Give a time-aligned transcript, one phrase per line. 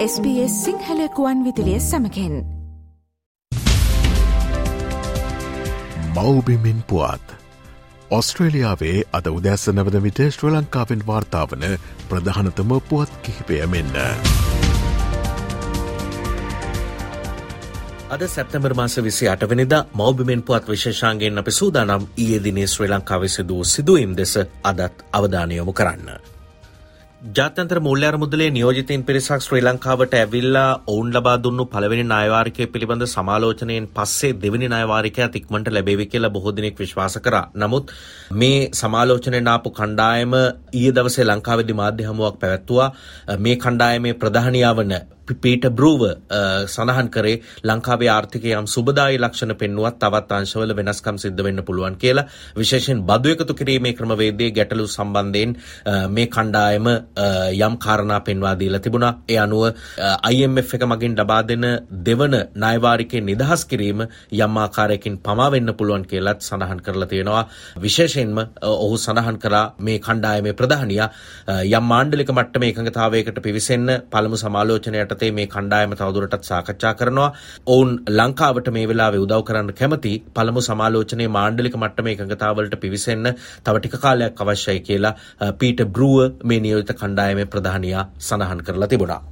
[0.00, 2.34] SBS සිංහලකුවන් විදිලිය සමකෙන්
[6.14, 7.34] මවබිමින් පුවත්
[8.10, 11.66] ඔස්ට්‍රේලියාවේ අද උදැස්ස නවද විට ශ්‍ර ලංකාවෙන් වාර්තාාවන
[12.08, 14.00] ප්‍රධානතම පුවත් කිහිපය මෙන්න.
[18.10, 23.64] අද සැප්තැම්බර් මාස විසි අටවනිද මෞබිමෙන් පුවත් විශේෂාන්ගෙන් අපි සූදානම් ඊයේ දිනේ ශ්‍රී ලංකාව සිදුව
[23.66, 26.39] සිදුවීම් දෙස අදත් අවධානයොමු කරන්න.
[27.20, 33.88] ජාත්‍යන්තර මුල්්‍යාර මුදලේ නියෝජිතීන් පිරිසක් ශ්‍රී ලංකාවට ඇවිල්ලා ඔවුන් ලබා දුන්නු පළවෙනි නායවාරිකය පිළිබඳ සමාලෝචනයෙන්
[33.96, 37.44] පස්සේ දෙවනි නායවාරිකයක් ඉක්මට ලැබේවි කියලා බොහෝ දෙනෙක් විශ්වාස කරා.
[37.54, 37.92] නමුත්
[38.32, 40.32] මේ සමාලෝචනයෙන් ආපු කණ්ඩායම
[40.72, 42.90] ඊයේ දවසේ ලංකාවේදී මාධ්‍ය හමුවක් පැවැත්තුවා.
[43.38, 44.94] මේ කණ්ඩායමේ ප්‍රධානියා වන
[45.36, 46.02] පීට බ්‍රූව
[46.66, 52.26] සඳහන් කරේ ලංකාවේ ආර්ථිකය යම් සුබදායි ලක්ෂණ පෙන්නුවත් තවත් අංශවල වෙනස්කම් සිද්ධ වෙන්න පුළුවන් කියලා
[52.56, 55.56] විශේෂයෙන් බදු එකතු කිරීමේ ක්‍රමවේදයේ ගැටලු සම්බන්ධයෙන්
[56.10, 56.88] මේ කණ්ඩායම
[57.60, 59.12] යම් කාරණා පෙන්වා දීලා තිබුණා.
[59.26, 59.64] ඒ අනුව
[60.32, 61.66] IMF එක මගින් ලබා දෙන
[62.00, 64.06] දෙවන ණයවාරිකේ නිදහස් කිරීම
[64.38, 67.44] යම් ආකාරයකින් පමා වෙන්න පුළුවන් කියලත් සඳහන් කරලා තියෙනවා.
[67.78, 71.10] විශේෂයෙන්ම ඔහු සඳහන් කරා මේ කණ්ඩායමේ ප්‍රධානියා
[71.70, 77.30] යම් මාණ්ඩලික මට්ටමේ එකඟතාවයකට පිවිසෙන්න පළමු සමාලෝචනයට යටතේ මේ කණ්ඩායම තවදුරටත් සාකච්ඡා කරනවා.
[77.66, 83.32] ඔවුන් ලංකාවට මේ වෙලාවේ උදව් කරන්න කැමති පළමු සමාලෝචනයේ මාණ්ඩලික මට්ටමේ එකඟතාවලට පිවිසෙන්න
[83.64, 85.16] තව ටික කාලයක් අවශ්‍යයි කියලා
[85.54, 89.22] පීට බ්‍රුව මේ නියෝජිත කණ්ඩායමේ ප්‍රධානියා සඳහන් කරලා තිබුණා.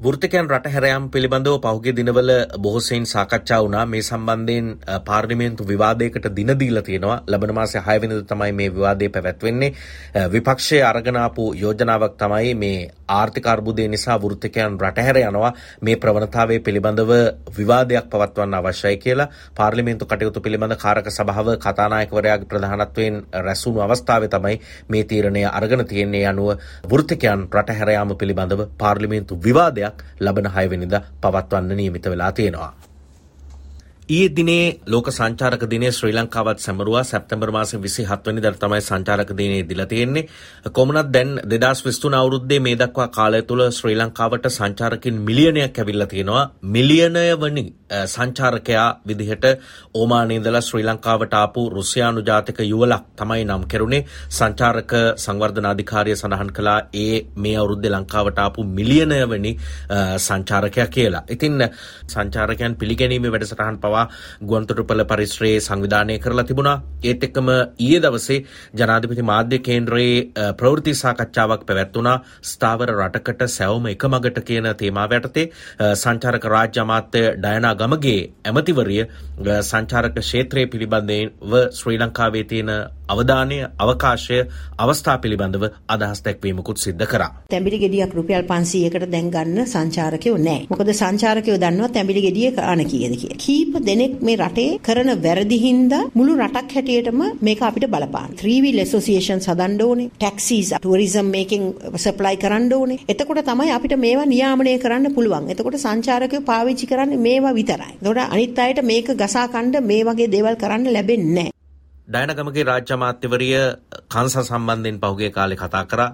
[0.00, 4.70] වෘතිකයන් රට හැරයම් පිළිබඳව පහුගේ දිනවල බොහොසයින් සාකච්ඡා වුණා මේ සම්බන්ධයෙන්
[5.06, 9.70] පාර්ලිමේන්තු විවාදයකට දින දීලා තියෙනවා ලබන මාසේ 6 වෙනිදා තමයි මේ විවාදය පැවැත්වෙන්නේ
[10.28, 12.80] විපක්ෂයේ අරගෙන ආපු යෝජනාවක් තමයි මේ
[13.12, 17.12] ආර්ථික අර්බුදය නිසා වෘතිකයන් රට හැර යනවා මේ ප්‍රවණතාවය පිළිබඳව
[17.52, 24.56] විවාදයක් පවත්වන්න අවශ්‍යයි කියලා පාර්ලිමේන්තු කටයුතු පිළිබඳ කාරක සභාව කතානායකවරයාගේ ප්‍රධානත්වයෙන් රැස්වුණු අවස්ථාවේ තමයි
[24.88, 26.50] මේ තීරණය අරගෙන තියෙන්නේ අනුව
[26.86, 32.91] වෘතිකයන් රට හැර යාම පිළිබඳව පාර්ලිමේන්තු විවාදයක් සභාවක් ලබන හයවෙනිද පවත්වන්න නියමිත වෙලා තියෙනවා.
[34.12, 39.60] ඊයේ දිනේ ලෝක සංචාරක දිනය ශ්‍රී ලංකාවත් සැමරුවා සැප්තැම්බර් මාසේ 27 වෙනිදා තමයි සංචාරක දිනය
[39.68, 40.24] දීලා තියෙන්නේ.
[40.70, 46.42] කොමුණත් දැන් 2023 අවුරුද්දේ මේ දක්වා කාලය තුල ශ්‍රී ලංකාවට සංචාරකින් මිලියනයක් ඇවිල්ලා තියෙනවා.
[46.74, 47.64] මිලියනය වනි
[48.06, 49.46] සංචාරකයා විදිහට
[49.94, 54.02] ඕමානයේ ඉඳලා ශ්‍රී ලංකාවට ආපු රුසියානු ජාතික යුවලක් තමයි නම් කෙරුණේ.
[54.30, 54.92] සංචාරක
[55.24, 59.56] සංවර්ධන අධිකාරිය සඳහන් කළා ඒ මේ අවුරුද්දේ ලංකාවට ආපු මිලියනය වනි
[60.18, 61.24] සංචාරකයා කියලා.
[61.30, 61.58] ඉතින්
[62.08, 64.10] සංචාරකයන් පිළිගැනීමේ වැඩසටහන් පවා පවා
[64.42, 66.82] ගුවන්තොටුපළ පරිශ්‍රයේ සංවිධානය කරලා තිබුණා.
[67.02, 67.48] ඒත් එක්කම
[67.78, 68.38] ඊයේ දවසේ
[68.74, 72.16] ජනාධිපති මාධ්‍ය කේන්ද්‍රයේ ප්‍රවෘත්ති සාකච්ඡාවක් පැවැත්වුණා.
[72.44, 75.46] ස්ථාවර රටකට සැවම එක මගට කියන තේමාව යටතේ
[75.94, 79.04] සංචාරක රාජ්‍ය අමාත්‍ය ඩයනා ගමගේ ඇමතිවරිය
[79.62, 82.72] සංචාරක ක්ෂේත්‍රය පිළිබඳව ශ්‍රී ලංකාවේ තියෙන
[83.12, 84.38] අවධානය අවකාශය
[84.84, 85.64] අවස්ථා පිළිබඳව
[85.94, 87.30] අදහස් දැක්වීමකුත් සිද්ධ කරා.
[87.52, 90.66] තැඹිලි ගෙඩියක් රුපියල් 500කට දැන් ගන්න සංචාරකයෝ නැහැ.
[90.72, 93.40] මොකද සංචාරකයෝ දන්නවා තැඹිලි ගෙඩිය කාණ කීයද කියලා.
[93.44, 98.30] කීප දෙනෙක් මේ රටේ කරන වැරදි හින්දා මුළු රටක් හැටියටම මේක අපිට බලපාන.
[98.42, 100.10] three wheel associations හදන්න ඕනේ.
[100.24, 101.64] taxis tourism making
[102.06, 103.00] supply කරන්න ඕනේ.
[103.14, 105.50] එතකොට තමයි අපිට මේවා නියාමනය කරන්න පුළුවන්.
[105.54, 107.94] එතකොට සංචාරකයෝ පාවිච්චි කරන්නේ මේවා විතරයි.
[108.00, 111.61] එතකොට අනිත් අයට මේක ගසා කණ්ඩ මේ වගේ දේවල් කරන්න ලැබෙන්නේ නැහැ.
[112.08, 113.58] ඩයනගමගේ රාජ්‍ය අමාත්‍යවරිය
[114.10, 116.08] කංස සම්බන්ධයෙන් පහුගිය කාලේ කතා කරා.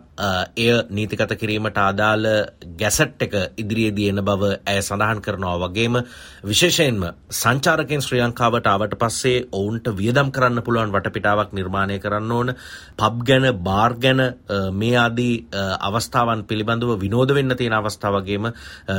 [0.54, 2.26] එය නීතිගත කිරීමට අදාළ
[2.76, 5.96] ගැසට් එක ඉදිරියේදී එන බව ඇය සඳහන් කරනවා වගේම
[6.44, 12.54] විශේෂයෙන්ම සංචාරකයන් ශ්‍රී ලංකාවට ආවට පස්සේ ඔවුන්ට වියදම් කරන්න පුළුවන් වටපිටාවක් නිර්මාණය කරන්න ඕන.
[12.94, 14.20] පබ් ගැන, බාර් ගැන
[14.74, 15.48] මේ ආදී
[15.80, 18.50] අවස්ථාවන් පිළිබඳව විනෝද වෙන්න තියෙන අවස්ථා වගේම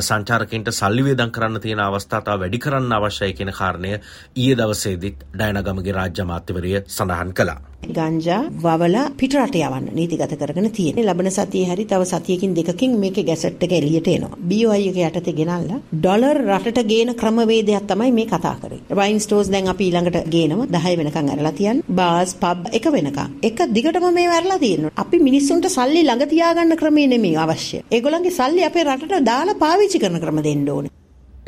[0.01, 5.93] සංචාරකයන්ට සල්ලි වියදම් කරන්න තියෙන අවස්ථා තව වැඩි කරන්න අවශ්‍යයි කියන කාරණය ඊයේ දවසේදීත් ඩයනගමගේ
[5.93, 7.59] රාජ්‍ය අමාත්‍යවරිය සඳහන් කළා.
[7.89, 11.05] ගංජා වවලා පිටරට යවන්න නීතිගත කරගෙන තියෙන්නේ.
[11.05, 14.37] ලබන සතියේ හරි තව සතියකින් දෙකකින් මේකේ ගැසට් එක එළියට එනවා.
[14.49, 18.81] BOI එක යටතේ ගෙනල්ලා ඩොලර් රටට ගේන ක්‍රමවේදයක් තමයි මේ කතා කරේ.
[18.91, 21.87] වයින් ස්ටෝර්ස් දැන් අපි ඊළඟට ගේනවා 10 වෙනකන් අරලා තියන්නේ.
[21.89, 23.39] බාස් පබ් එක වෙනකන්.
[23.43, 24.95] එක දිගටම මේව අරලා තියෙනවා.
[24.95, 27.83] අපි මිනිස්සුන්ට සල්ලි ළඟ තියාගන්න ක්‍රමේ නෙමෙයි අවශ්‍ය.
[27.91, 30.98] ඒගොල්ලන්ගේ සල්ලි අපේ රටට දාලා පාවිච්චි කරන ක්‍රම දෙන්න ඕනේ.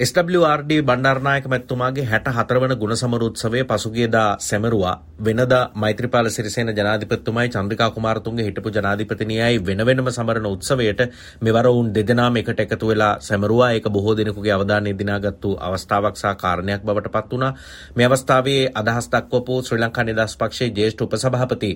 [0.01, 4.94] SWRD බණ්ඩාරනායක මැතිතුමාගේ 64 වන ගුණ සමරු උත්සවය පසුගියදා සැමරුවා.
[5.19, 11.01] වෙනදා මෛත්‍රීපාල සිරිසේන ජනාධිපතිතුමයි චන්ද්‍රිකා කුමාරතුංග හිටපු ජනාධිපතිනියයි වෙන වෙනම සමරන උත්සවයට
[11.42, 13.69] මෙවර වුන් දෙදෙනාම එකට එකතු වෙලා සැමරුවා.
[13.71, 17.51] ඒක බොහෝ දෙනෙකුගේ අවධානය දිනාගත්තු අවස්ථාවක් සහ කාරණයක් බවට පත් වුණා.
[17.95, 21.71] මේ අවස්ථාවේ අදහස් දක්වපු ශ්‍රී ලංකා නිදහස් පක්ෂයේ ජ්‍යෙෂ්ඨ උපසභාපති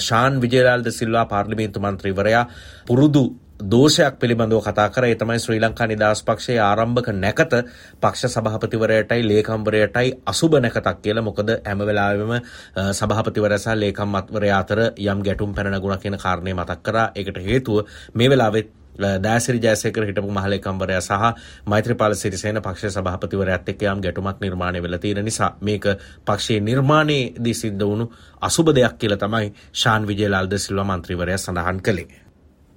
[0.00, 2.44] ශාන් විජේලාල් ද සිල්වා පාර්ලිමේන්තු මන්ත්‍රීවරයා
[2.86, 3.26] පුරුදු
[3.60, 5.04] දෝෂයක් පිළිබඳව කතා කර.
[5.04, 7.52] ඒ තමයි ශ්‍රී ලංකා නිදහස් පක්ෂයේ ආරම්භක නැකත
[8.00, 11.22] පක්ෂ සභාපතිවරයටයි ලේකම්වරයටයි අසුබ නැකතක් කියලා.
[11.22, 12.32] මොකද හැම වෙලාවෙම
[12.92, 17.10] සභාපතිවරයා සහ ලේකම් මත්වරයා අතර යම් ගැටුම් පැන නගුණා කියන කාරණේ මතක් කරා.
[17.12, 18.70] ඒකට හේතුව මේ වෙලාවෙත්
[19.18, 21.12] දෑසිරි ජයසේකර හිටපු මහලේකම්වරයා සහ
[21.66, 25.90] මෛත්‍රපාල සිරිසේන පක්ෂ සභාපතිවරයාත් එක්ක යම් ගැටුමක් නිර්මාණය වෙලා තියෙන නිසා මේක
[26.24, 28.06] පක්ෂයේ නිර්මාණයේදී සිද්ධ වුණු
[28.42, 32.27] අසුබ දෙයක් කියලා තමයි ශාන් විජේලාල් ද සිල්වා මන්ත්‍රීවරයා සඳහන් කළේ.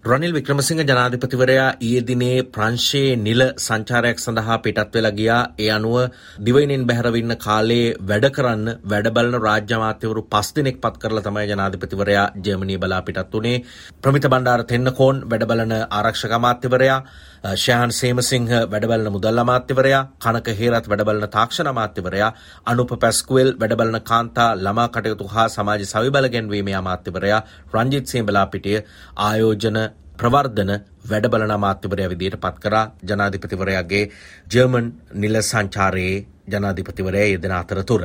[0.04, 5.42] රනිල් වික්‍රමසිංහ ජනාධිපතිවරයා ඊයේ දිනේ ප්‍රංශයේ නිල සංචාරයක් සඳහා පිටත් වෙලා ගියා.
[5.60, 5.98] ඒ අනුව
[6.46, 12.26] දිවයිනෙන් බැහැරවින්න කාලේ වැඩ කරන්න වැඩ බලන රාජ්‍ය අමාත්‍යවරු පස් දෙනෙක් පත් කරලා තමයි ජනාධිපතිවරයා
[12.46, 13.64] ජර්මනිය බලා පිටත් වුණේ.
[14.04, 17.00] ප්‍රමිත බණ්ඩාර තෙන්නකෝන් වැඩ බලන ආරක්ෂක අමාත්‍යවරයා
[17.44, 22.30] ශයහන් සේමසිංහ වැඩබලන මුදල් අමාත්‍යවරයා කනක හේරත් වැඩබලන තාක්ෂණ අමාත්‍යවරයා
[22.66, 27.42] අනුප පැස්කුවල් වැඩබලන කාන්තා ළමා කටයුතු හා සමාජ සවිබල ගැන්වීමේ අමාත්‍යවරයා
[27.74, 28.78] රංජිත් සේඹලාපිටිය
[29.20, 29.82] ආයෝජන
[30.20, 30.72] ප්‍රවර්ධන
[31.06, 34.06] වැඩබලන අමාත්‍යවරයා විදියට පත් කරා ජනාධිපතිවරයාගේ
[34.48, 38.04] ජර්මන් නිල සංචාරයේ ජනාධිපතිවරයා යෙදෙන අතරතුර.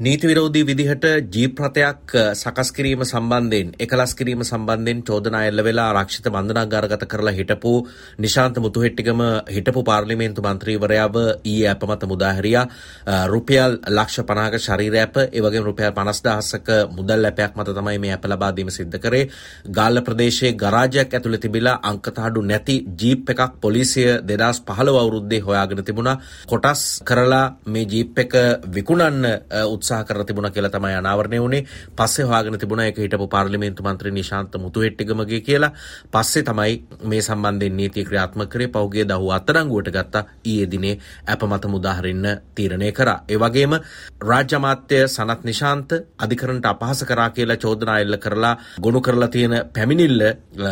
[0.00, 6.30] නීති විරෝධී විදිහට ජීප් රථයක් සකස් කිරීම සම්බන්ධයෙන් එකලස් කිරීම සම්බන්ධයෙන් චෝදනා එල්ල වෙලා ආරක්ෂිත
[6.32, 7.72] බන්ධනාගාරගත කරලා හිටපු
[8.18, 9.20] නිශාන්ත මුතුහෙට්ටිගම
[9.54, 12.64] හිටපු පාර්ලිමේන්තු මන්ත්‍රීවරයාව ඊයේ අප මත මුදාහැරියා.
[13.26, 18.24] රුපියල් ලක්ෂ 50ක ශරීර ඇප ඒ වගේම රුපියල් 50000ක මුදල් ඇපයක් මත තමයි මේ ඇප
[18.24, 19.28] ලබා දීම සිද්ධ කරේ.
[19.70, 26.18] ගාල්ල ප්‍රදේශයේ ගරාජයක් ඇතුළේ තිබිලා අංකතහඩු නැති ජීප් එකක් පොලිසිය 2015 අවුරුද්දේ හොයාගෙන තිබුණා.
[26.48, 28.40] කොටස් කරලා මේ ජීප් එක
[28.74, 29.30] විකුණන්න
[29.68, 31.64] උත්සාහ උත්සාහ කර තිබුණ කියලා තමයි අනාවරණය වුණේ.
[31.92, 35.72] පස්සේ හොයාගෙන තිබුණ එක හිටපු පාර්ලිමේන්තු මන්ත්‍රී නිශාන්ත මුතුහෙට්ටිගමගේ කියලා.
[36.06, 38.68] පස්සේ තමයි මේ සම්බන්ධයෙන් නීති ක්‍රියාත්මක කරේ.
[38.68, 40.24] පෞගේ දහුව අත්අඩංගුවට ගත්තා.
[40.44, 43.18] ඊයේ දිනේ අප මත මුදාහරින්න තීරණය කරා.
[43.28, 43.72] ඒ වගේම
[44.22, 50.22] රාජ්‍ය අමාත්‍ය සනත් නිශාන්ත අධිකරණට අපහාස කරා කියලා චෝදනා එල්ල කරලා ගොනු කරලා තියෙන පැමිණිල්ල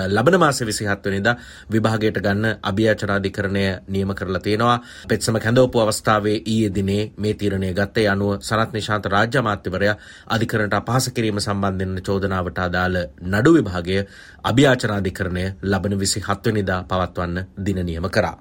[0.09, 1.37] ලබන මාසේ 27 වෙනිදා
[1.73, 4.79] විභාගයට ගන්න අභියාචනාධිකරණය නියම කරලා තියෙනවා.
[5.09, 9.97] පෙත්සම කැඳවපු අවස්ථාවේ ඊයේ දිනේ මේ තීරණය ගත්තේ අනුව සනත් නිශාන්ත රාජ්‍ය අමාත්‍යවරයා
[10.29, 13.99] අධිකරණට අපහාස කිරීම සම්බන්ධයෙන් චෝදනාවට අදාළ නඩු විභාගය
[14.45, 18.37] අභියාචනාධිකරණය ලබන විසි හත්වනිදා පවත්වන්න දින නියම කරා.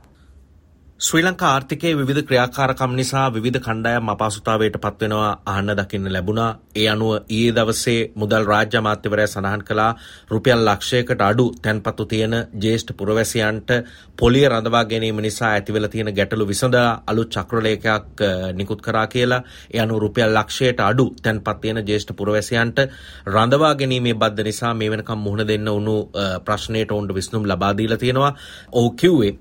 [0.99, 6.47] ශ්‍රී ලංකා ආර්ථිකයේ විවිධ ක්‍රියාකාරකම් නිසා විවිධ කණ්ඩායම් අපහසුතාවයට පත්වෙනවා අහන්න දකින්න ලැබුණා.
[6.75, 9.91] ඒ අනුව ඊයේ දවසේ මුදල් රාජ්‍ය අමාත්‍යවරයා සඳහන් කළා
[10.31, 13.69] රුපියල් ලක්ෂයකට අඩු තැන්පතු තියෙන ජ්‍යෙෂ්ඨ පුරවැසියන්ට
[14.19, 19.41] පොලිය රඳවා ගැනීම නිසා ඇතිවෙලා තියෙන ගැටලු විසඳා අලුත් චක්‍රලේඛයක් නිකුත් කරා කියලා.
[19.73, 22.81] ඒ අනුව රුපියල් ලක්ෂයට අඩු තැන්පත් තියෙන ජ්‍යෙෂ්ඨ පුරවැසියන්ට
[23.27, 25.95] රඳවා ගැනීමේ බද්ද නිසා මේ වෙනකම් මුහුණ දෙන්න වුණු
[26.45, 28.33] ප්‍රශ්නයට ඔවුන්ට විසඳුම් ලබා දීලා තියෙනවා.
[28.73, 29.33] ඔහු කිව්වේ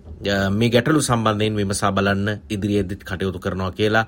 [0.52, 4.04] මේ ගැටලු සම්බන්ධයෙන් විමසා බලන්න ඉදිරියේදීත් කටයුතු කරනවා කියලා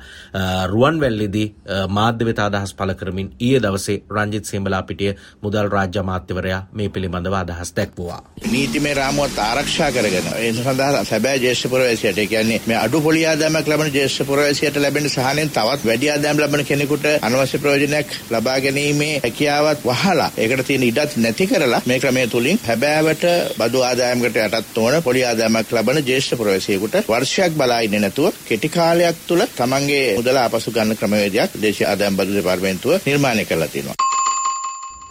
[0.66, 1.46] රුවන්වැල්ලේදී
[1.90, 5.12] මාධ්‍ය වෙත අදහස් පළ කරමින් ඊයේ දවසේ රංජිත් සේඹලාපිටිය
[5.42, 8.20] මුදල් රාජ්‍ය අමාත්‍යවරයා මේ පිළිබඳව අදහස් දැක්වුවා.
[8.46, 13.68] නීතිමය රාමුවත් ආරක්ෂා කරගෙන ඒ සඳහා සැබෑ ජ්‍යෙෂ්ඨ පුරවැසියට ඒ කියන්නේ මේ අඩු පොලි ආදායමක්
[13.68, 19.84] ලබන ජ්‍යෙෂ්ඨ පුරවැසියට ලැබෙන සහනෙන් තවත් වැඩි ආදායම් ලබන කෙනෙකුට අනවශ්‍ය ප්‍රයෝජනයක් ලබා ගැනීමේ හැකියාවත්
[19.84, 25.24] වහලා ඒකට තියෙන ඉඩත් නැති කරලා මේ ක්‍රමය තුලින් හැබෑවට බදු ආදායමකට යටත් නොවන පොලි
[25.24, 26.96] ආදායමක් ලබන කරන ජ්‍යෙෂ්ඨ පුරවැසියෙකුට
[27.28, 32.36] වර්ෂයක් බලා ඉන්නේ නැතුව කෙටි කාලයක් තුල තමන්ගේ මුදල ආපසු ගන්න ක්‍රමවේදයක් දේශීය ආදායම් බදු
[32.36, 33.96] දෙපාර්තමේන්තුව නිර්මාණය කරලා තියෙනවා.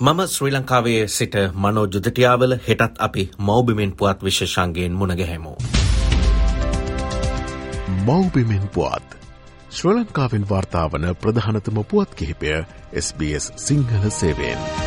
[0.01, 5.53] මම ශ්‍රී ලංකාවේ සිට මනෝ ජුදටියාවල හෙටත් අපි මෞබිමෙන් පුවත් විශේෂන්ගයෙන් මුණගැහැමු.
[8.05, 9.17] මෞබිමෙන් පුවත්
[9.71, 12.53] ශ්‍ර ලංකාවෙන් වාර්තාාවන ප්‍රධානතම පුවත් කිහිපය
[12.97, 14.86] SBS සිංහල සේවෙන්.